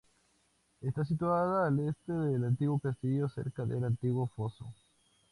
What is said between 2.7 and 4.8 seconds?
castillo, cerca del antiguo foso.